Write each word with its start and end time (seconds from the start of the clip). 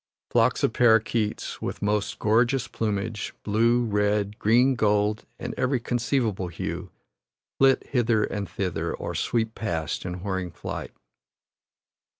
Flocks 0.31 0.63
of 0.63 0.73
paroquets 0.73 1.61
with 1.61 1.83
most 1.83 2.17
gorgeous 2.17 2.67
plumage 2.67 3.35
blue, 3.43 3.85
red, 3.85 4.39
green, 4.39 4.73
gold, 4.73 5.27
and 5.37 5.53
every 5.59 5.79
conceivable 5.79 6.47
hue 6.47 6.89
flit 7.59 7.85
hither 7.85 8.23
and 8.23 8.49
thither, 8.49 8.95
or 8.95 9.13
sweep 9.13 9.53
past 9.53 10.03
in 10.03 10.23
whirring 10.23 10.49
flight. 10.49 10.91